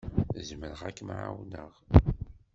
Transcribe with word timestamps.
Zemreɣ 0.47 0.81
ad 0.87 0.93
kem-ɛawneɣ? 0.97 1.71